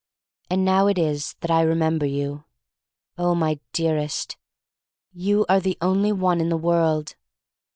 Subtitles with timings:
[0.49, 2.45] "And now it is that I remember you.
[3.19, 4.35] "Oh, my dearest—
[5.13, 7.15] you are the only one in the world!